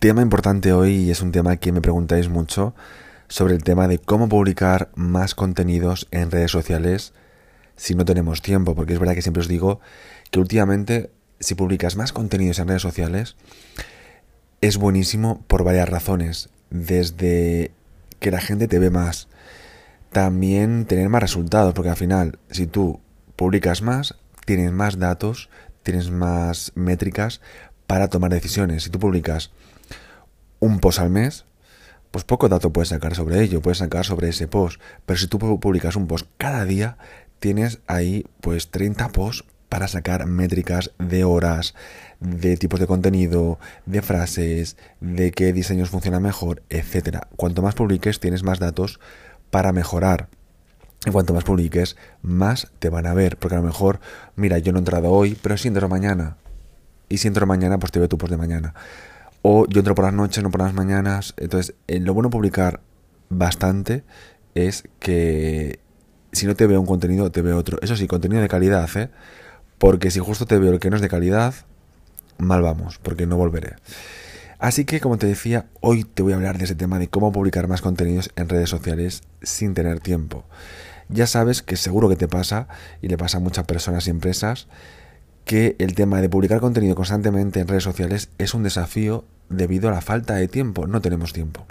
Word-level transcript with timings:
Tema 0.00 0.22
importante 0.22 0.72
hoy 0.72 0.94
y 0.94 1.10
es 1.10 1.20
un 1.20 1.30
tema 1.30 1.58
que 1.58 1.72
me 1.72 1.82
preguntáis 1.82 2.30
mucho 2.30 2.74
sobre 3.28 3.54
el 3.54 3.62
tema 3.62 3.86
de 3.86 3.98
cómo 3.98 4.30
publicar 4.30 4.88
más 4.94 5.34
contenidos 5.34 6.08
en 6.10 6.30
redes 6.30 6.50
sociales 6.50 7.12
si 7.76 7.94
no 7.94 8.06
tenemos 8.06 8.40
tiempo, 8.40 8.74
porque 8.74 8.94
es 8.94 8.98
verdad 8.98 9.14
que 9.14 9.20
siempre 9.20 9.42
os 9.42 9.48
digo 9.48 9.80
que 10.30 10.38
últimamente 10.38 11.10
si 11.38 11.54
publicas 11.54 11.96
más 11.96 12.14
contenidos 12.14 12.58
en 12.60 12.68
redes 12.68 12.80
sociales 12.80 13.36
es 14.62 14.78
buenísimo 14.78 15.44
por 15.46 15.64
varias 15.64 15.90
razones, 15.90 16.48
desde 16.70 17.70
que 18.20 18.30
la 18.30 18.40
gente 18.40 18.68
te 18.68 18.78
ve 18.78 18.88
más, 18.88 19.28
también 20.12 20.86
tener 20.86 21.10
más 21.10 21.20
resultados, 21.20 21.74
porque 21.74 21.90
al 21.90 21.96
final 21.96 22.38
si 22.50 22.66
tú 22.66 23.00
publicas 23.36 23.82
más, 23.82 24.14
tienes 24.46 24.72
más 24.72 24.98
datos, 24.98 25.50
tienes 25.82 26.10
más 26.10 26.72
métricas 26.74 27.42
para 27.86 28.08
tomar 28.08 28.30
decisiones. 28.30 28.84
Si 28.84 28.88
tú 28.88 28.98
publicas 28.98 29.50
un 30.60 30.78
post 30.78 31.00
al 31.00 31.10
mes, 31.10 31.44
pues 32.10 32.24
poco 32.24 32.48
dato 32.48 32.72
puedes 32.72 32.88
sacar 32.88 33.14
sobre 33.14 33.42
ello, 33.42 33.60
puedes 33.60 33.78
sacar 33.78 34.04
sobre 34.04 34.28
ese 34.28 34.48
post. 34.48 34.80
Pero 35.06 35.18
si 35.18 35.26
tú 35.26 35.38
publicas 35.38 35.96
un 35.96 36.06
post 36.06 36.26
cada 36.38 36.64
día, 36.64 36.96
tienes 37.38 37.80
ahí 37.86 38.26
pues 38.40 38.70
30 38.70 39.08
posts 39.08 39.44
para 39.68 39.88
sacar 39.88 40.26
métricas 40.26 40.90
de 40.98 41.24
horas, 41.24 41.74
de 42.18 42.56
tipos 42.56 42.80
de 42.80 42.88
contenido, 42.88 43.58
de 43.86 44.02
frases, 44.02 44.76
de 45.00 45.30
qué 45.30 45.52
diseños 45.52 45.90
funcionan 45.90 46.22
mejor, 46.22 46.62
etcétera. 46.68 47.28
Cuanto 47.36 47.62
más 47.62 47.74
publiques, 47.74 48.18
tienes 48.20 48.42
más 48.42 48.58
datos 48.58 49.00
para 49.50 49.72
mejorar. 49.72 50.28
Y 51.06 51.12
cuanto 51.12 51.32
más 51.32 51.44
publiques, 51.44 51.96
más 52.20 52.68
te 52.78 52.90
van 52.90 53.06
a 53.06 53.14
ver. 53.14 53.36
Porque 53.38 53.54
a 53.54 53.60
lo 53.60 53.64
mejor, 53.64 54.00
mira, 54.36 54.58
yo 54.58 54.72
no 54.72 54.78
he 54.78 54.80
entrado 54.80 55.10
hoy, 55.10 55.38
pero 55.40 55.56
sí 55.56 55.68
entro 55.68 55.88
mañana. 55.88 56.36
Y 57.08 57.18
si 57.18 57.28
entro 57.28 57.46
mañana, 57.46 57.78
pues 57.78 57.92
te 57.92 58.00
veo 58.00 58.08
tu 58.08 58.18
post 58.18 58.32
de 58.32 58.36
mañana. 58.36 58.74
O 59.42 59.66
yo 59.68 59.80
entro 59.80 59.94
por 59.94 60.04
las 60.04 60.14
noches, 60.14 60.42
no 60.42 60.50
por 60.50 60.60
las 60.60 60.74
mañanas. 60.74 61.34
Entonces, 61.36 61.74
eh, 61.86 62.00
lo 62.00 62.14
bueno 62.14 62.28
de 62.28 62.32
publicar 62.32 62.80
bastante 63.28 64.04
es 64.54 64.84
que 64.98 65.80
si 66.32 66.46
no 66.46 66.54
te 66.54 66.66
veo 66.66 66.80
un 66.80 66.86
contenido, 66.86 67.30
te 67.30 67.42
veo 67.42 67.56
otro. 67.56 67.78
Eso 67.82 67.96
sí, 67.96 68.06
contenido 68.06 68.42
de 68.42 68.48
calidad, 68.48 68.88
¿eh? 68.96 69.10
Porque 69.78 70.10
si 70.10 70.20
justo 70.20 70.46
te 70.46 70.58
veo 70.58 70.72
el 70.72 70.78
que 70.78 70.90
no 70.90 70.96
es 70.96 71.02
de 71.02 71.08
calidad, 71.08 71.54
mal 72.38 72.62
vamos, 72.62 72.98
porque 72.98 73.26
no 73.26 73.36
volveré. 73.36 73.76
Así 74.58 74.84
que, 74.84 75.00
como 75.00 75.16
te 75.16 75.26
decía, 75.26 75.66
hoy 75.80 76.04
te 76.04 76.22
voy 76.22 76.34
a 76.34 76.36
hablar 76.36 76.58
de 76.58 76.64
ese 76.64 76.74
tema 76.74 76.98
de 76.98 77.08
cómo 77.08 77.32
publicar 77.32 77.66
más 77.66 77.80
contenidos 77.80 78.30
en 78.36 78.48
redes 78.48 78.68
sociales 78.68 79.22
sin 79.42 79.72
tener 79.72 80.00
tiempo. 80.00 80.44
Ya 81.08 81.26
sabes 81.26 81.62
que 81.62 81.76
seguro 81.76 82.08
que 82.10 82.16
te 82.16 82.28
pasa, 82.28 82.68
y 83.00 83.08
le 83.08 83.16
pasa 83.16 83.38
a 83.38 83.40
muchas 83.40 83.64
personas 83.64 84.06
y 84.06 84.10
empresas, 84.10 84.68
que 85.44 85.76
el 85.78 85.94
tema 85.94 86.20
de 86.20 86.28
publicar 86.28 86.60
contenido 86.60 86.94
constantemente 86.94 87.60
en 87.60 87.68
redes 87.68 87.84
sociales 87.84 88.30
es 88.38 88.54
un 88.54 88.62
desafío 88.62 89.24
debido 89.48 89.88
a 89.88 89.92
la 89.92 90.00
falta 90.00 90.34
de 90.34 90.48
tiempo. 90.48 90.86
No 90.86 91.00
tenemos 91.00 91.32
tiempo. 91.32 91.66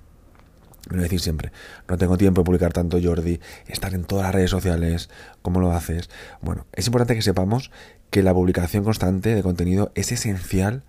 Me 0.90 0.98
lo 0.98 1.04
decir 1.04 1.20
siempre, 1.20 1.52
no 1.88 1.98
tengo 1.98 2.18
tiempo 2.18 2.42
de 2.42 2.46
publicar 2.46 2.74
tanto 2.74 2.98
Jordi, 3.02 3.40
estar 3.68 3.94
en 3.94 4.06
todas 4.06 4.26
las 4.26 4.36
redes 4.36 4.50
sociales, 4.50 5.10
¿cómo 5.42 5.60
lo 5.60 5.72
haces? 5.72 6.10
Bueno, 6.42 6.66
es 6.74 6.88
importante 6.88 7.16
que 7.16 7.22
sepamos 7.22 7.70
que 8.10 8.24
la 8.24 8.34
publicación 8.34 8.84
constante 8.84 9.36
de 9.36 9.44
contenido 9.44 9.92
es 9.94 10.12
esencial 10.12 10.84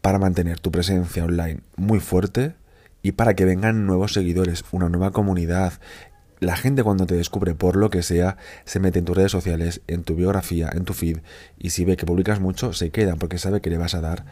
para 0.00 0.18
mantener 0.18 0.58
tu 0.58 0.70
presencia 0.70 1.24
online 1.24 1.60
muy 1.76 2.00
fuerte 2.00 2.54
y 3.02 3.12
para 3.12 3.34
que 3.34 3.44
vengan 3.44 3.84
nuevos 3.84 4.14
seguidores, 4.14 4.64
una 4.70 4.88
nueva 4.88 5.10
comunidad, 5.10 5.74
la 6.42 6.56
gente 6.56 6.82
cuando 6.82 7.06
te 7.06 7.14
descubre 7.14 7.54
por 7.54 7.76
lo 7.76 7.88
que 7.88 8.02
sea, 8.02 8.36
se 8.64 8.80
mete 8.80 8.98
en 8.98 9.04
tus 9.04 9.16
redes 9.16 9.30
sociales, 9.30 9.80
en 9.86 10.02
tu 10.02 10.16
biografía, 10.16 10.68
en 10.72 10.84
tu 10.84 10.92
feed, 10.92 11.18
y 11.58 11.70
si 11.70 11.84
ve 11.84 11.96
que 11.96 12.04
publicas 12.04 12.40
mucho, 12.40 12.72
se 12.72 12.90
queda 12.90 13.16
porque 13.16 13.38
sabe 13.38 13.60
que 13.60 13.70
le 13.70 13.78
vas 13.78 13.94
a 13.94 14.00
dar 14.00 14.24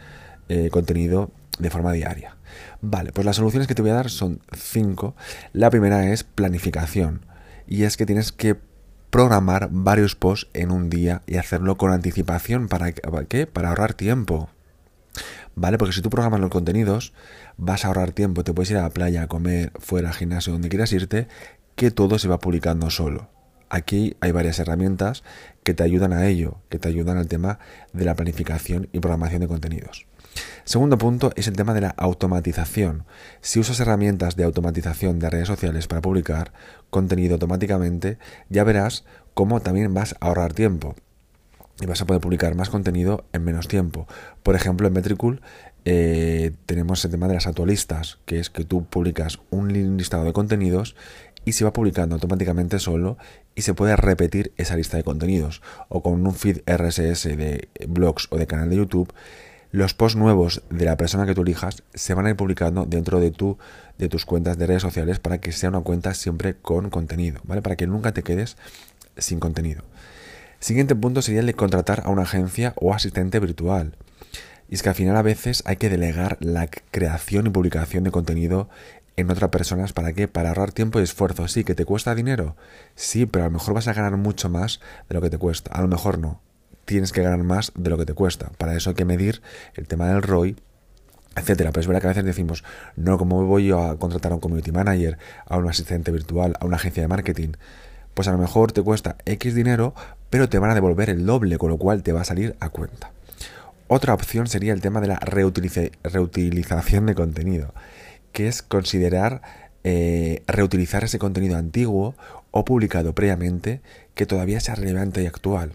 eh, 0.48 0.70
contenido 0.70 1.30
de 1.58 1.70
forma 1.70 1.92
diaria. 1.92 2.36
Vale, 2.80 3.12
pues 3.12 3.24
las 3.24 3.36
soluciones 3.36 3.68
que 3.68 3.74
te 3.76 3.82
voy 3.82 3.92
a 3.92 3.94
dar 3.94 4.10
son 4.10 4.40
cinco. 4.52 5.14
La 5.52 5.70
primera 5.70 6.10
es 6.12 6.24
planificación, 6.24 7.24
y 7.68 7.84
es 7.84 7.96
que 7.96 8.06
tienes 8.06 8.32
que 8.32 8.56
programar 9.10 9.68
varios 9.70 10.16
posts 10.16 10.48
en 10.54 10.72
un 10.72 10.90
día 10.90 11.22
y 11.26 11.36
hacerlo 11.36 11.76
con 11.76 11.92
anticipación. 11.92 12.68
¿Para 12.68 12.92
qué? 12.92 13.46
Para 13.46 13.68
ahorrar 13.68 13.94
tiempo. 13.94 14.50
¿Vale? 15.54 15.78
Porque 15.78 15.92
si 15.92 16.00
tú 16.00 16.10
programas 16.10 16.40
los 16.40 16.50
contenidos, 16.50 17.12
vas 17.56 17.84
a 17.84 17.88
ahorrar 17.88 18.12
tiempo, 18.12 18.44
te 18.44 18.54
puedes 18.54 18.70
ir 18.70 18.78
a 18.78 18.82
la 18.82 18.90
playa, 18.90 19.22
a 19.22 19.26
comer, 19.26 19.72
fuera, 19.78 20.08
al 20.08 20.14
gimnasio, 20.14 20.52
donde 20.52 20.68
quieras 20.68 20.92
irte, 20.92 21.28
que 21.80 21.90
todo 21.90 22.18
se 22.18 22.28
va 22.28 22.40
publicando 22.40 22.90
solo. 22.90 23.30
Aquí 23.70 24.14
hay 24.20 24.32
varias 24.32 24.58
herramientas 24.58 25.24
que 25.62 25.72
te 25.72 25.82
ayudan 25.82 26.12
a 26.12 26.26
ello, 26.26 26.58
que 26.68 26.78
te 26.78 26.88
ayudan 26.88 27.16
al 27.16 27.26
tema 27.26 27.58
de 27.94 28.04
la 28.04 28.14
planificación 28.14 28.90
y 28.92 29.00
programación 29.00 29.40
de 29.40 29.48
contenidos. 29.48 30.06
Segundo 30.64 30.98
punto 30.98 31.32
es 31.36 31.48
el 31.48 31.56
tema 31.56 31.72
de 31.72 31.80
la 31.80 31.94
automatización. 31.96 33.06
Si 33.40 33.60
usas 33.60 33.80
herramientas 33.80 34.36
de 34.36 34.44
automatización 34.44 35.18
de 35.20 35.30
redes 35.30 35.48
sociales 35.48 35.86
para 35.86 36.02
publicar 36.02 36.52
contenido 36.90 37.36
automáticamente, 37.36 38.18
ya 38.50 38.62
verás 38.62 39.06
cómo 39.32 39.60
también 39.60 39.94
vas 39.94 40.16
a 40.20 40.26
ahorrar 40.26 40.52
tiempo 40.52 40.96
y 41.80 41.86
vas 41.86 42.02
a 42.02 42.06
poder 42.06 42.20
publicar 42.20 42.54
más 42.56 42.68
contenido 42.68 43.24
en 43.32 43.42
menos 43.42 43.68
tiempo. 43.68 44.06
Por 44.42 44.54
ejemplo, 44.54 44.86
en 44.86 44.92
Metricool 44.92 45.40
eh, 45.86 46.52
tenemos 46.66 47.04
el 47.04 47.10
tema 47.10 47.26
de 47.26 47.34
las 47.34 47.46
autolistas, 47.46 48.18
que 48.26 48.38
es 48.38 48.50
que 48.50 48.64
tú 48.64 48.84
publicas 48.84 49.40
un 49.50 49.72
listado 49.96 50.24
de 50.24 50.32
contenidos 50.32 50.94
y 51.44 51.52
se 51.52 51.64
va 51.64 51.72
publicando 51.72 52.14
automáticamente 52.14 52.78
solo 52.78 53.16
y 53.54 53.62
se 53.62 53.74
puede 53.74 53.96
repetir 53.96 54.52
esa 54.56 54.76
lista 54.76 54.96
de 54.96 55.04
contenidos. 55.04 55.62
O 55.88 56.02
con 56.02 56.26
un 56.26 56.34
feed 56.34 56.60
RSS 56.66 57.24
de 57.36 57.68
blogs 57.88 58.28
o 58.30 58.38
de 58.38 58.46
canal 58.46 58.70
de 58.70 58.76
YouTube, 58.76 59.12
los 59.72 59.94
posts 59.94 60.16
nuevos 60.16 60.62
de 60.70 60.84
la 60.84 60.96
persona 60.96 61.26
que 61.26 61.34
tú 61.34 61.42
elijas 61.42 61.82
se 61.94 62.14
van 62.14 62.26
a 62.26 62.30
ir 62.30 62.36
publicando 62.36 62.86
dentro 62.86 63.20
de, 63.20 63.30
tu, 63.30 63.58
de 63.98 64.08
tus 64.08 64.24
cuentas 64.24 64.58
de 64.58 64.66
redes 64.66 64.82
sociales 64.82 65.20
para 65.20 65.38
que 65.38 65.52
sea 65.52 65.68
una 65.68 65.80
cuenta 65.80 66.14
siempre 66.14 66.56
con 66.56 66.90
contenido, 66.90 67.40
¿vale? 67.44 67.62
Para 67.62 67.76
que 67.76 67.86
nunca 67.86 68.12
te 68.12 68.22
quedes 68.22 68.56
sin 69.16 69.38
contenido. 69.38 69.82
Siguiente 70.58 70.94
punto 70.94 71.22
sería 71.22 71.40
el 71.40 71.46
de 71.46 71.54
contratar 71.54 72.02
a 72.04 72.10
una 72.10 72.22
agencia 72.22 72.74
o 72.76 72.92
asistente 72.92 73.38
virtual. 73.38 73.96
Y 74.70 74.76
es 74.76 74.84
que 74.84 74.88
al 74.88 74.94
final 74.94 75.16
a 75.16 75.22
veces 75.22 75.64
hay 75.66 75.76
que 75.76 75.90
delegar 75.90 76.38
la 76.38 76.68
creación 76.68 77.48
y 77.48 77.50
publicación 77.50 78.04
de 78.04 78.12
contenido 78.12 78.68
en 79.16 79.28
otras 79.28 79.50
personas. 79.50 79.92
¿Para 79.92 80.12
qué? 80.12 80.28
Para 80.28 80.50
ahorrar 80.50 80.70
tiempo 80.70 81.00
y 81.00 81.02
esfuerzo. 81.02 81.48
Sí, 81.48 81.64
que 81.64 81.74
te 81.74 81.84
cuesta 81.84 82.14
dinero. 82.14 82.54
Sí, 82.94 83.26
pero 83.26 83.44
a 83.44 83.48
lo 83.48 83.54
mejor 83.54 83.74
vas 83.74 83.88
a 83.88 83.94
ganar 83.94 84.16
mucho 84.16 84.48
más 84.48 84.80
de 85.08 85.16
lo 85.16 85.20
que 85.20 85.28
te 85.28 85.38
cuesta. 85.38 85.72
A 85.72 85.82
lo 85.82 85.88
mejor 85.88 86.18
no. 86.18 86.40
Tienes 86.84 87.10
que 87.10 87.20
ganar 87.20 87.42
más 87.42 87.72
de 87.74 87.90
lo 87.90 87.98
que 87.98 88.06
te 88.06 88.14
cuesta. 88.14 88.52
Para 88.58 88.76
eso 88.76 88.90
hay 88.90 88.94
que 88.94 89.04
medir 89.04 89.42
el 89.74 89.88
tema 89.88 90.06
del 90.06 90.22
ROI, 90.22 90.54
etcétera. 91.34 91.72
Pero 91.72 91.80
es 91.80 91.86
verdad 91.88 92.02
que 92.02 92.06
a 92.06 92.10
veces 92.10 92.24
decimos, 92.24 92.62
no, 92.94 93.18
¿cómo 93.18 93.44
voy 93.46 93.66
yo 93.66 93.82
a 93.82 93.98
contratar 93.98 94.30
a 94.30 94.36
un 94.36 94.40
community 94.40 94.70
manager, 94.70 95.18
a 95.46 95.56
un 95.56 95.68
asistente 95.68 96.12
virtual, 96.12 96.54
a 96.60 96.66
una 96.66 96.76
agencia 96.76 97.02
de 97.02 97.08
marketing? 97.08 97.54
Pues 98.14 98.28
a 98.28 98.32
lo 98.32 98.38
mejor 98.38 98.70
te 98.70 98.82
cuesta 98.82 99.16
X 99.24 99.52
dinero, 99.56 99.96
pero 100.30 100.48
te 100.48 100.60
van 100.60 100.70
a 100.70 100.74
devolver 100.76 101.10
el 101.10 101.26
doble, 101.26 101.58
con 101.58 101.70
lo 101.70 101.76
cual 101.76 102.04
te 102.04 102.12
va 102.12 102.20
a 102.20 102.24
salir 102.24 102.54
a 102.60 102.68
cuenta. 102.68 103.10
Otra 103.92 104.14
opción 104.14 104.46
sería 104.46 104.72
el 104.72 104.80
tema 104.80 105.00
de 105.00 105.08
la 105.08 105.18
reutilización 105.18 107.06
de 107.06 107.16
contenido 107.16 107.74
que 108.30 108.46
es 108.46 108.62
considerar 108.62 109.42
eh, 109.82 110.44
reutilizar 110.46 111.02
ese 111.02 111.18
contenido 111.18 111.56
antiguo 111.56 112.14
o 112.52 112.64
publicado 112.64 113.16
previamente 113.16 113.80
que 114.14 114.26
todavía 114.26 114.60
sea 114.60 114.76
relevante 114.76 115.24
y 115.24 115.26
actual. 115.26 115.72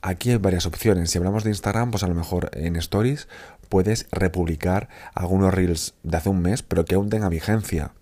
Aquí 0.00 0.30
hay 0.30 0.38
varias 0.38 0.64
opciones. 0.64 1.10
Si 1.10 1.18
hablamos 1.18 1.44
de 1.44 1.50
Instagram, 1.50 1.90
pues 1.90 2.02
a 2.02 2.06
lo 2.08 2.14
mejor 2.14 2.50
en 2.54 2.76
Stories 2.76 3.28
puedes 3.68 4.06
republicar 4.10 4.88
algunos 5.14 5.52
reels 5.52 5.92
de 6.02 6.16
hace 6.16 6.30
un 6.30 6.40
mes, 6.40 6.62
pero 6.62 6.86
que 6.86 6.94
aún 6.94 7.10
tenga 7.10 7.28
vigencia. 7.28 7.92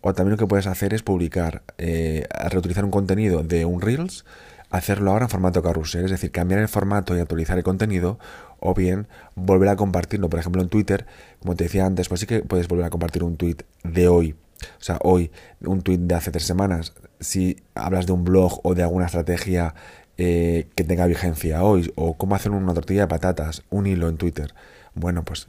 O 0.00 0.14
también 0.14 0.30
lo 0.30 0.38
que 0.38 0.46
puedes 0.46 0.66
hacer 0.66 0.94
es 0.94 1.02
publicar, 1.02 1.62
eh, 1.76 2.26
reutilizar 2.48 2.86
un 2.86 2.90
contenido 2.90 3.42
de 3.42 3.66
un 3.66 3.82
reels, 3.82 4.24
hacerlo 4.70 5.10
ahora 5.10 5.26
en 5.26 5.30
formato 5.30 5.62
carrusel, 5.62 6.04
es 6.04 6.10
decir, 6.10 6.30
cambiar 6.30 6.60
el 6.60 6.68
formato 6.68 7.16
y 7.16 7.20
actualizar 7.20 7.58
el 7.58 7.64
contenido, 7.64 8.18
o 8.60 8.74
bien 8.74 9.06
volver 9.34 9.68
a 9.68 9.76
compartirlo, 9.76 10.28
por 10.28 10.40
ejemplo 10.40 10.62
en 10.62 10.68
Twitter, 10.68 11.06
como 11.40 11.54
te 11.54 11.64
decía 11.64 11.86
antes, 11.86 12.08
pues 12.08 12.20
sí 12.20 12.26
que 12.26 12.40
puedes 12.40 12.68
volver 12.68 12.86
a 12.86 12.90
compartir 12.90 13.22
un 13.22 13.36
tweet 13.36 13.58
de 13.84 14.08
hoy, 14.08 14.34
o 14.62 14.82
sea, 14.82 14.98
hoy, 15.02 15.30
un 15.60 15.82
tweet 15.82 15.98
de 15.98 16.14
hace 16.14 16.30
tres 16.30 16.44
semanas, 16.44 16.94
si 17.20 17.62
hablas 17.74 18.06
de 18.06 18.12
un 18.12 18.24
blog 18.24 18.60
o 18.64 18.74
de 18.74 18.82
alguna 18.82 19.06
estrategia 19.06 19.74
eh, 20.16 20.68
que 20.74 20.84
tenga 20.84 21.06
vigencia 21.06 21.62
hoy, 21.62 21.92
o 21.94 22.16
cómo 22.16 22.34
hacer 22.34 22.52
una 22.52 22.74
tortilla 22.74 23.02
de 23.02 23.08
patatas, 23.08 23.62
un 23.70 23.86
hilo 23.86 24.08
en 24.08 24.16
Twitter, 24.16 24.54
bueno, 24.94 25.24
pues 25.24 25.48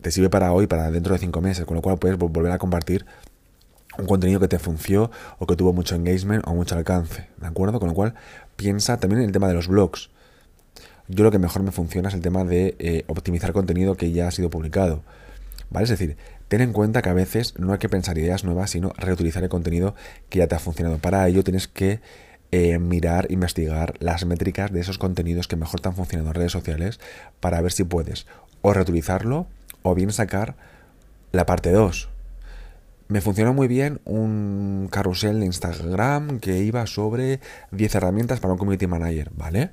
te 0.00 0.10
sirve 0.10 0.30
para 0.30 0.52
hoy, 0.52 0.66
para 0.66 0.90
dentro 0.90 1.12
de 1.12 1.18
cinco 1.18 1.40
meses, 1.40 1.64
con 1.64 1.74
lo 1.74 1.82
cual 1.82 1.98
puedes 1.98 2.16
volver 2.16 2.52
a 2.52 2.58
compartir 2.58 3.04
un 3.98 4.06
contenido 4.06 4.40
que 4.40 4.48
te 4.48 4.58
funcionó 4.58 5.10
o 5.38 5.46
que 5.46 5.56
tuvo 5.56 5.72
mucho 5.72 5.94
engagement 5.94 6.46
o 6.46 6.54
mucho 6.54 6.76
alcance, 6.76 7.28
¿de 7.36 7.46
acuerdo? 7.46 7.80
Con 7.80 7.88
lo 7.88 7.94
cual 7.94 8.14
piensa 8.56 8.98
también 8.98 9.20
en 9.20 9.26
el 9.26 9.32
tema 9.32 9.48
de 9.48 9.54
los 9.54 9.68
blogs. 9.68 10.10
Yo 11.08 11.24
lo 11.24 11.30
que 11.30 11.38
mejor 11.38 11.62
me 11.62 11.72
funciona 11.72 12.08
es 12.08 12.14
el 12.14 12.20
tema 12.20 12.44
de 12.44 12.76
eh, 12.78 13.04
optimizar 13.06 13.52
contenido 13.52 13.96
que 13.96 14.12
ya 14.12 14.28
ha 14.28 14.30
sido 14.30 14.50
publicado. 14.50 15.02
¿Vale? 15.70 15.84
Es 15.84 15.90
decir, 15.90 16.16
ten 16.48 16.60
en 16.60 16.72
cuenta 16.72 17.02
que 17.02 17.08
a 17.08 17.14
veces 17.14 17.54
no 17.58 17.72
hay 17.72 17.78
que 17.78 17.88
pensar 17.88 18.16
ideas 18.18 18.44
nuevas, 18.44 18.70
sino 18.70 18.92
reutilizar 18.96 19.42
el 19.42 19.48
contenido 19.48 19.94
que 20.28 20.38
ya 20.38 20.46
te 20.46 20.54
ha 20.54 20.58
funcionado. 20.58 20.98
Para 20.98 21.26
ello 21.26 21.44
tienes 21.44 21.66
que 21.68 22.00
eh, 22.50 22.78
mirar, 22.78 23.26
investigar 23.30 23.94
las 24.00 24.24
métricas 24.24 24.72
de 24.72 24.80
esos 24.80 24.98
contenidos 24.98 25.48
que 25.48 25.56
mejor 25.56 25.80
te 25.80 25.88
han 25.88 25.94
funcionado 25.94 26.30
en 26.30 26.34
redes 26.34 26.52
sociales 26.52 27.00
para 27.40 27.60
ver 27.60 27.72
si 27.72 27.84
puedes 27.84 28.26
o 28.62 28.72
reutilizarlo 28.72 29.46
o 29.82 29.94
bien 29.94 30.12
sacar 30.12 30.56
La 31.30 31.44
parte 31.44 31.70
2. 31.70 32.08
Me 33.08 33.22
funcionó 33.22 33.54
muy 33.54 33.68
bien 33.68 34.02
un 34.04 34.88
carrusel 34.90 35.40
de 35.40 35.46
Instagram 35.46 36.40
que 36.40 36.58
iba 36.58 36.86
sobre 36.86 37.40
10 37.70 37.94
herramientas 37.94 38.38
para 38.38 38.52
un 38.52 38.58
community 38.58 38.86
manager, 38.86 39.30
¿vale? 39.34 39.70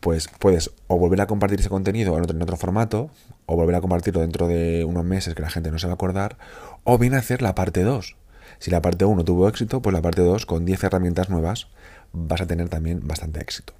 Pues 0.00 0.28
puedes 0.40 0.72
o 0.88 0.98
volver 0.98 1.20
a 1.20 1.28
compartir 1.28 1.60
ese 1.60 1.68
contenido 1.68 2.16
en 2.16 2.24
otro, 2.24 2.36
otro 2.42 2.56
formato, 2.56 3.10
o 3.46 3.54
volver 3.54 3.76
a 3.76 3.80
compartirlo 3.80 4.20
dentro 4.20 4.48
de 4.48 4.84
unos 4.84 5.04
meses 5.04 5.36
que 5.36 5.42
la 5.42 5.50
gente 5.50 5.70
no 5.70 5.78
se 5.78 5.86
va 5.86 5.92
a 5.92 5.94
acordar, 5.94 6.38
o 6.82 6.98
bien 6.98 7.14
hacer 7.14 7.40
la 7.40 7.54
parte 7.54 7.82
2. 7.82 8.16
Si 8.58 8.72
la 8.72 8.82
parte 8.82 9.04
1 9.04 9.24
tuvo 9.24 9.48
éxito, 9.48 9.80
pues 9.80 9.94
la 9.94 10.02
parte 10.02 10.22
2 10.22 10.44
con 10.44 10.64
10 10.64 10.82
herramientas 10.84 11.30
nuevas 11.30 11.68
vas 12.12 12.40
a 12.40 12.46
tener 12.46 12.68
también 12.68 13.06
bastante 13.06 13.40
éxito. 13.40 13.74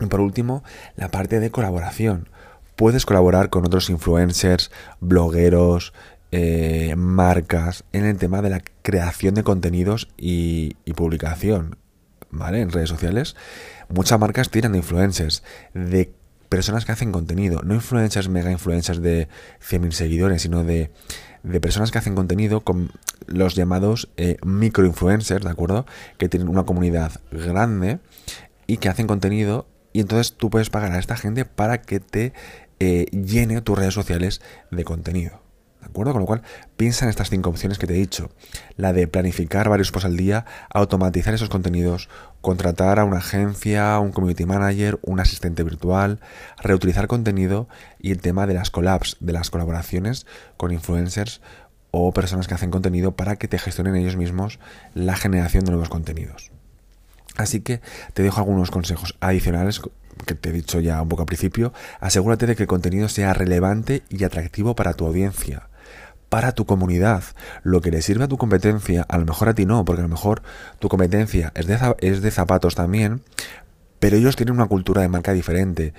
Y 0.00 0.06
por 0.06 0.20
último, 0.20 0.64
la 0.96 1.10
parte 1.10 1.40
de 1.40 1.50
colaboración. 1.50 2.30
Puedes 2.74 3.04
colaborar 3.04 3.50
con 3.50 3.66
otros 3.66 3.90
influencers, 3.90 4.70
blogueros, 5.00 5.92
eh, 6.32 6.94
marcas 6.96 7.84
en 7.92 8.04
el 8.04 8.18
tema 8.18 8.42
de 8.42 8.50
la 8.50 8.62
creación 8.82 9.34
de 9.34 9.42
contenidos 9.42 10.08
y, 10.16 10.74
publicación, 10.94 11.78
¿vale? 12.30 12.60
En 12.60 12.70
redes 12.70 12.88
sociales. 12.88 13.36
Muchas 13.88 14.18
marcas 14.18 14.50
tiran 14.50 14.72
de 14.72 14.78
influencers, 14.78 15.42
de 15.74 16.12
personas 16.48 16.84
que 16.84 16.92
hacen 16.92 17.12
contenido, 17.12 17.62
no 17.62 17.74
influencers, 17.74 18.28
mega 18.28 18.50
influencers 18.50 19.00
de 19.00 19.28
100.000 19.60 19.90
seguidores, 19.92 20.42
sino 20.42 20.64
de, 20.64 20.90
de, 21.42 21.60
personas 21.60 21.90
que 21.90 21.98
hacen 21.98 22.14
contenido 22.14 22.60
con 22.62 22.90
los 23.26 23.54
llamados 23.54 24.10
eh, 24.16 24.36
microinfluencers, 24.44 25.44
¿de 25.44 25.50
acuerdo? 25.50 25.86
Que 26.16 26.28
tienen 26.28 26.48
una 26.48 26.64
comunidad 26.64 27.20
grande 27.30 28.00
y 28.66 28.78
que 28.78 28.88
hacen 28.88 29.06
contenido 29.06 29.66
y 29.92 30.00
entonces 30.00 30.34
tú 30.34 30.50
puedes 30.50 30.70
pagar 30.70 30.92
a 30.92 30.98
esta 30.98 31.16
gente 31.16 31.44
para 31.44 31.82
que 31.82 32.00
te 32.00 32.32
eh, 32.80 33.06
llene 33.10 33.60
tus 33.62 33.78
redes 33.78 33.94
sociales 33.94 34.40
de 34.70 34.84
contenido. 34.84 35.47
¿De 35.80 35.86
acuerdo? 35.86 36.12
Con 36.12 36.20
lo 36.20 36.26
cual, 36.26 36.42
piensa 36.76 37.04
en 37.04 37.10
estas 37.10 37.30
cinco 37.30 37.50
opciones 37.50 37.78
que 37.78 37.86
te 37.86 37.94
he 37.94 37.98
dicho. 37.98 38.30
La 38.76 38.92
de 38.92 39.06
planificar 39.06 39.68
varios 39.68 39.92
posts 39.92 40.06
al 40.06 40.16
día, 40.16 40.44
automatizar 40.70 41.34
esos 41.34 41.48
contenidos, 41.48 42.08
contratar 42.40 42.98
a 42.98 43.04
una 43.04 43.18
agencia, 43.18 43.98
un 44.00 44.12
community 44.12 44.44
manager, 44.44 44.98
un 45.02 45.20
asistente 45.20 45.62
virtual, 45.62 46.20
reutilizar 46.62 47.06
contenido 47.06 47.68
y 48.00 48.10
el 48.10 48.20
tema 48.20 48.46
de 48.46 48.54
las 48.54 48.70
collabs, 48.70 49.16
de 49.20 49.32
las 49.32 49.50
colaboraciones 49.50 50.26
con 50.56 50.72
influencers 50.72 51.40
o 51.90 52.12
personas 52.12 52.48
que 52.48 52.54
hacen 52.54 52.70
contenido 52.70 53.12
para 53.12 53.36
que 53.36 53.48
te 53.48 53.58
gestionen 53.58 53.96
ellos 53.96 54.16
mismos 54.16 54.58
la 54.94 55.16
generación 55.16 55.64
de 55.64 55.70
nuevos 55.70 55.88
contenidos. 55.88 56.50
Así 57.36 57.60
que 57.60 57.80
te 58.14 58.22
dejo 58.22 58.40
algunos 58.40 58.70
consejos 58.70 59.16
adicionales 59.20 59.80
que 60.26 60.34
te 60.34 60.48
he 60.48 60.52
dicho 60.52 60.80
ya 60.80 61.00
un 61.00 61.08
poco 61.08 61.22
al 61.22 61.26
principio, 61.26 61.72
asegúrate 62.00 62.46
de 62.46 62.56
que 62.56 62.64
el 62.64 62.68
contenido 62.68 63.08
sea 63.08 63.32
relevante 63.32 64.02
y 64.08 64.24
atractivo 64.24 64.74
para 64.74 64.94
tu 64.94 65.06
audiencia, 65.06 65.67
para 66.28 66.52
tu 66.52 66.66
comunidad. 66.66 67.24
Lo 67.62 67.80
que 67.80 67.90
le 67.90 68.02
sirve 68.02 68.24
a 68.24 68.28
tu 68.28 68.38
competencia, 68.38 69.04
a 69.08 69.18
lo 69.18 69.24
mejor 69.24 69.48
a 69.48 69.54
ti 69.54 69.66
no, 69.66 69.84
porque 69.84 70.00
a 70.00 70.04
lo 70.04 70.08
mejor 70.08 70.42
tu 70.78 70.88
competencia 70.88 71.52
es 71.54 71.66
de, 71.66 72.30
zapatos 72.30 72.74
también, 72.74 73.22
pero 73.98 74.16
ellos 74.16 74.36
tienen 74.36 74.54
una 74.54 74.66
cultura 74.66 75.02
de 75.02 75.08
marca 75.08 75.32
diferente, 75.32 75.94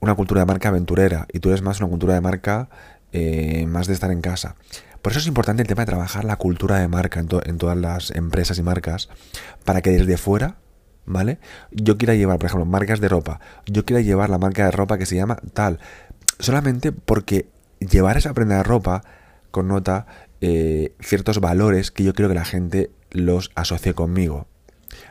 una 0.00 0.14
cultura 0.14 0.42
de 0.42 0.46
marca 0.46 0.68
aventurera, 0.68 1.26
y 1.32 1.40
tú 1.40 1.50
eres 1.50 1.62
más 1.62 1.80
una 1.80 1.88
cultura 1.88 2.14
de 2.14 2.20
marca 2.20 2.68
eh, 3.12 3.66
más 3.66 3.86
de 3.86 3.94
estar 3.94 4.10
en 4.10 4.20
casa. 4.20 4.56
Por 5.02 5.12
eso 5.12 5.20
es 5.20 5.26
importante 5.26 5.62
el 5.62 5.68
tema 5.68 5.82
de 5.82 5.86
trabajar 5.86 6.24
la 6.24 6.36
cultura 6.36 6.78
de 6.78 6.88
marca 6.88 7.20
en, 7.20 7.28
en 7.44 7.58
todas 7.58 7.76
las 7.76 8.10
empresas 8.10 8.58
y 8.58 8.62
marcas, 8.62 9.08
para 9.64 9.82
que 9.82 9.90
desde 9.90 10.16
fuera 10.16 10.56
¿vale? 11.06 11.38
Yo 11.70 11.98
quiero 11.98 12.14
llevar, 12.14 12.38
por 12.38 12.46
ejemplo, 12.46 12.64
marcas 12.64 13.00
de 13.00 13.08
ropa. 13.08 13.40
Yo 13.66 13.84
quiero 13.84 14.00
llevar 14.00 14.30
la 14.30 14.38
marca 14.38 14.64
de 14.64 14.70
ropa 14.70 14.98
que 14.98 15.06
se 15.06 15.16
llama 15.16 15.38
tal. 15.52 15.78
Solamente 16.38 16.92
porque 16.92 17.48
llevar 17.78 18.16
esa 18.16 18.32
prenda 18.34 18.56
de 18.56 18.62
ropa 18.62 19.02
connota 19.54 20.06
eh, 20.40 20.94
ciertos 21.00 21.38
valores 21.38 21.92
que 21.92 22.02
yo 22.02 22.12
quiero 22.12 22.28
que 22.28 22.34
la 22.34 22.44
gente 22.44 22.90
los 23.12 23.52
asocie 23.54 23.94
conmigo. 23.94 24.48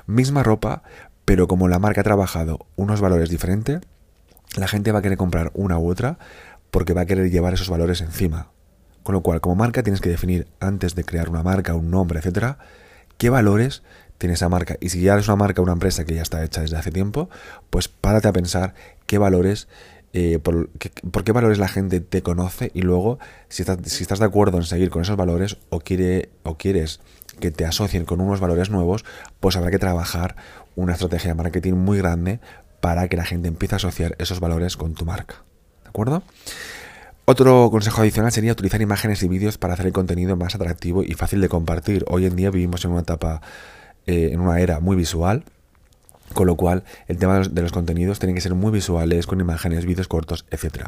Misma 0.06 0.44
ropa, 0.44 0.84
pero 1.24 1.48
como 1.48 1.70
la 1.70 1.80
marca 1.80 2.02
ha 2.02 2.04
trabajado 2.04 2.68
unos 2.76 3.00
valores 3.00 3.30
diferentes, 3.30 3.80
la 4.58 4.68
gente 4.68 4.92
va 4.92 5.00
a 5.00 5.02
querer 5.02 5.18
comprar 5.18 5.52
una 5.54 5.80
u 5.80 5.90
otra 5.90 6.20
porque 6.72 6.94
va 6.94 7.02
a 7.02 7.06
querer 7.06 7.32
llevar 7.32 7.54
esos 7.54 7.70
valores 7.70 8.02
encima. 8.02 8.50
Con 9.04 9.14
lo 9.16 9.22
cual, 9.22 9.40
como 9.40 9.56
marca 9.56 9.82
tienes 9.82 10.02
que 10.02 10.10
definir 10.10 10.48
antes 10.60 10.94
de 10.94 11.06
crear 11.06 11.30
una 11.30 11.42
marca, 11.42 11.74
un 11.74 11.90
nombre, 11.90 12.20
etcétera, 12.20 12.58
qué 13.18 13.30
valores 13.30 13.82
tiene 14.18 14.34
esa 14.34 14.50
marca. 14.50 14.76
Y 14.82 14.90
si 14.90 15.02
ya 15.02 15.18
es 15.18 15.28
una 15.28 15.38
marca, 15.38 15.62
una 15.62 15.72
empresa 15.72 16.04
que 16.04 16.16
ya 16.16 16.22
está 16.22 16.44
hecha 16.44 16.62
desde 16.62 16.78
hace 16.78 16.92
tiempo, 16.92 17.30
pues 17.70 17.88
párate 17.88 18.28
a 18.28 18.34
pensar 18.34 18.74
qué 19.06 19.18
valores, 19.18 19.70
eh, 20.14 20.40
por, 20.40 20.70
qué, 21.24 21.32
valores 21.32 21.58
la 21.58 21.68
gente 21.68 22.00
te 22.00 22.22
conoce 22.22 22.72
y 22.74 22.84
luego 22.84 23.18
si, 23.50 23.64
estás 23.64 24.20
de 24.20 24.26
acuerdo 24.26 24.58
en 24.58 24.64
seguir 24.64 24.92
con 24.92 25.02
esos 25.02 25.18
valores 25.18 25.58
o, 25.70 25.80
quiere, 25.80 26.30
o 26.44 26.56
quieres 26.56 27.00
que 27.40 27.50
te 27.50 27.66
asocien 27.66 28.06
con 28.06 28.22
unos 28.22 28.40
valores 28.40 28.70
nuevos, 28.70 29.06
pues 29.40 29.56
habrá 29.56 29.72
que 29.72 29.80
trabajar 29.80 30.36
una 30.76 30.94
estrategia 30.94 31.30
de 31.32 31.36
marketing 31.36 31.74
muy 31.74 31.98
grande 31.98 32.40
para 32.80 33.08
que 33.08 33.18
la 33.18 33.26
gente 33.26 33.48
empiece 33.48 33.76
a 33.76 33.78
asociar 33.78 34.16
esos 34.20 34.40
valores 34.40 34.78
con 34.78 34.94
tu 34.94 35.04
marca. 35.04 35.44
¿De 35.84 35.90
acuerdo? 35.90 36.22
Otro 37.26 37.70
consejo 37.72 38.02
adicional 38.02 38.32
sería 38.32 38.52
utilizar 38.52 38.82
imágenes 38.82 39.24
y 39.24 39.28
vídeos 39.28 39.58
para 39.58 39.74
hacer 39.74 39.88
el 39.88 39.94
contenido 39.94 40.36
más 40.36 40.56
atractivo 40.56 41.04
y 41.04 41.14
fácil 41.14 41.42
de 41.42 41.50
compartir. 41.50 42.06
Hoy 42.08 42.26
en 42.26 42.36
día 42.36 42.52
vivimos 42.52 42.84
en 42.86 42.92
una 42.92 43.02
etapa 43.02 43.42
eh, 44.06 44.30
en 44.34 44.42
una 44.42 44.60
era 44.60 44.80
muy 44.80 44.98
visual, 44.98 45.46
con 46.34 46.48
lo 46.48 46.56
cual 46.56 46.84
el 47.08 47.18
tema 47.18 47.40
de 47.40 47.62
los, 47.62 47.72
contenidos 47.72 48.20
tienen 48.20 48.36
que 48.36 48.42
ser 48.42 48.56
muy 48.56 48.72
visuales, 48.72 49.28
con 49.28 49.40
imágenes, 49.40 49.86
vídeos 49.86 50.08
cortos, 50.08 50.46
etc. 50.52 50.88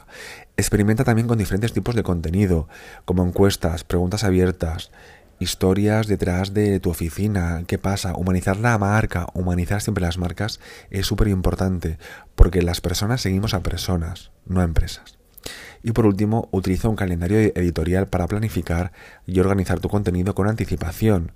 Experimenta 0.58 1.04
también 1.04 1.28
con 1.28 1.38
diferentes 1.38 1.74
tipos 1.74 1.96
de 1.96 2.04
contenido, 2.04 2.68
como 3.06 3.26
encuestas, 3.26 3.84
preguntas 3.84 4.24
abiertas, 4.24 4.92
historias 5.40 6.08
detrás 6.08 6.54
de 6.54 6.80
tu 6.80 6.90
oficina, 6.90 7.64
qué 7.68 7.78
pasa, 7.78 8.16
humanizar 8.16 8.58
la 8.58 8.78
marca, 8.78 9.28
humanizar 9.34 9.82
siempre 9.82 10.04
las 10.04 10.18
marcas 10.18 10.60
es 10.90 11.06
súper 11.06 11.28
importante, 11.28 11.98
porque 12.36 12.62
las 12.62 12.82
personas 12.82 13.22
seguimos 13.22 13.54
a 13.54 13.64
personas, 13.64 14.32
no 14.46 14.62
a 14.62 14.64
empresas. 14.64 15.18
Y 15.84 15.92
por 15.92 16.08
último, 16.08 16.50
utiliza 16.52 16.90
un 16.90 16.96
calendario 16.96 17.38
editorial 17.38 18.08
para 18.08 18.28
planificar 18.28 18.92
y 19.28 19.40
organizar 19.40 19.80
tu 19.80 19.90
contenido 19.90 20.34
con 20.34 20.48
anticipación 20.48 21.32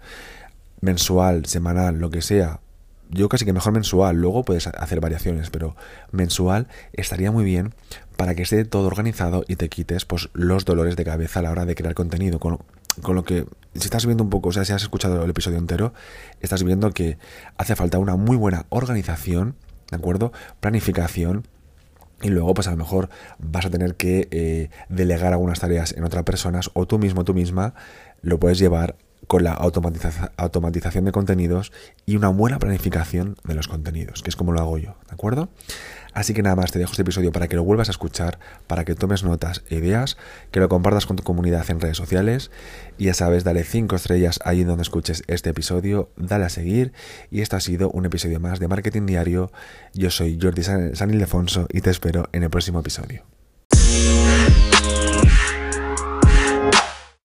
mensual, 0.82 1.46
semanal, 1.46 2.00
lo 2.00 2.10
que 2.10 2.22
sea. 2.22 2.62
Yo 3.10 3.28
casi 3.28 3.44
que 3.44 3.54
mejor 3.54 3.74
mensual, 3.74 4.18
luego 4.18 4.46
puedes 4.46 4.68
hacer 4.68 5.00
variaciones, 5.02 5.50
pero 5.50 5.76
mensual 6.12 6.68
estaría 6.94 7.32
muy 7.32 7.44
bien 7.44 7.74
para 8.18 8.36
que 8.36 8.44
esté 8.44 8.64
todo 8.66 8.88
organizado 8.88 9.44
y 9.48 9.56
te 9.56 9.68
quites 9.68 10.06
pues, 10.06 10.30
los 10.34 10.64
dolores 10.66 10.96
de 10.96 11.06
cabeza 11.06 11.40
a 11.40 11.44
la 11.44 11.52
hora 11.52 11.66
de 11.66 11.74
crear 11.74 11.96
contenido. 11.96 12.40
Con, 12.40 12.60
con 13.02 13.16
lo 13.16 13.24
que, 13.24 13.46
si 13.74 13.86
estás 13.86 14.06
viendo 14.06 14.24
un 14.24 14.30
poco, 14.30 14.50
o 14.50 14.52
sea, 14.52 14.64
si 14.64 14.74
has 14.74 14.84
escuchado 14.84 15.24
el 15.24 15.30
episodio 15.30 15.58
entero, 15.58 15.94
estás 16.40 16.64
viendo 16.64 16.92
que 16.92 17.18
hace 17.58 17.76
falta 17.76 17.98
una 17.98 18.16
muy 18.16 18.38
buena 18.38 18.68
organización, 18.70 19.56
¿de 19.90 19.98
acuerdo? 19.98 20.32
Planificación, 20.60 21.48
y 22.22 22.30
luego, 22.30 22.54
pues 22.54 22.68
a 22.68 22.72
lo 22.72 22.78
mejor 22.78 23.10
vas 23.38 23.66
a 23.66 23.70
tener 23.70 23.96
que 23.96 24.28
eh, 24.32 24.70
delegar 24.90 25.32
algunas 25.32 25.60
tareas 25.60 25.94
en 25.94 26.04
otras 26.04 26.24
personas 26.24 26.70
o 26.74 26.86
tú 26.86 27.00
mismo, 27.00 27.24
tú 27.24 27.34
misma, 27.34 27.74
lo 28.22 28.40
puedes 28.40 28.60
llevar 28.60 28.98
con 29.30 29.44
la 29.44 29.54
automatización 29.54 31.06
de 31.06 31.12
contenidos 31.12 31.72
y 32.08 32.16
una 32.16 32.30
buena 32.30 32.58
planificación 32.58 33.38
de 33.44 33.54
los 33.54 33.68
contenidos, 33.68 34.24
que 34.24 34.32
es 34.32 34.36
como 34.36 34.54
lo 34.54 34.60
hago 34.60 34.80
yo, 34.80 34.96
¿de 35.08 35.14
acuerdo? 35.14 35.50
Así 36.14 36.34
que 36.34 36.42
nada 36.42 36.56
más, 36.56 36.72
te 36.72 36.80
dejo 36.80 36.90
este 36.94 37.04
episodio 37.04 37.32
para 37.32 37.48
que 37.48 37.56
lo 37.56 37.64
vuelvas 37.64 37.90
a 37.90 37.92
escuchar, 37.92 38.40
para 38.66 38.86
que 38.86 38.96
tomes 38.96 39.24
notas 39.24 39.62
e 39.70 39.76
ideas, 39.76 40.18
que 40.50 40.60
lo 40.60 40.68
compartas 40.68 41.06
con 41.06 41.16
tu 41.16 41.22
comunidad 41.22 41.70
en 41.70 41.80
redes 41.80 41.96
sociales 41.96 42.50
y 42.98 43.06
ya 43.06 43.14
sabes, 43.14 43.44
dale 43.44 43.64
5 43.64 43.96
estrellas 43.96 44.40
ahí 44.46 44.64
donde 44.64 44.82
escuches 44.82 45.22
este 45.28 45.52
episodio, 45.52 46.10
dale 46.18 46.46
a 46.46 46.50
seguir 46.50 46.92
y 47.30 47.42
esto 47.42 47.56
ha 47.56 47.62
sido 47.62 47.92
un 47.92 48.08
episodio 48.08 48.40
más 48.40 48.60
de 48.60 48.68
Marketing 48.68 49.06
Diario. 49.06 49.52
Yo 49.94 50.10
soy 50.10 50.40
Jordi 50.42 50.64
San 50.64 51.14
Ildefonso 51.14 51.68
y 51.72 51.82
te 51.82 51.92
espero 51.92 52.30
en 52.32 52.42
el 52.42 52.50
próximo 52.50 52.80
episodio. 52.80 53.39